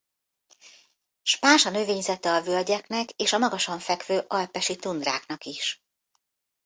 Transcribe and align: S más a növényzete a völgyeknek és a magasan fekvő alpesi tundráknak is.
S 1.23 1.37
más 1.41 1.65
a 1.65 1.69
növényzete 1.69 2.31
a 2.33 2.41
völgyeknek 2.41 3.09
és 3.09 3.33
a 3.33 3.37
magasan 3.37 3.79
fekvő 3.79 4.25
alpesi 4.27 4.75
tundráknak 4.75 5.43
is. 5.43 5.83